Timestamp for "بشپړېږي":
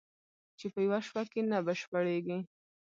1.67-2.39